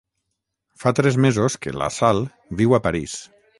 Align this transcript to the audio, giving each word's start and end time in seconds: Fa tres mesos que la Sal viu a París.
Fa 0.83 0.93
tres 0.99 1.19
mesos 1.27 1.59
que 1.67 1.75
la 1.83 1.91
Sal 1.99 2.25
viu 2.63 2.77
a 2.79 2.83
París. 2.89 3.17